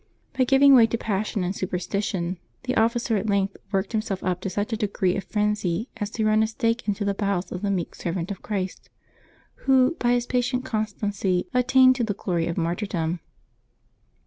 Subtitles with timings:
[0.35, 4.49] By giving way to passion and superstition^ the officer at length worked himself up to
[4.49, 7.69] such a degree of frenzy as to run a stake into the bowels of the
[7.69, 8.89] meek servant of Christ,
[9.69, 13.19] who, by his patient constancy, attained to the glory of martyrdom.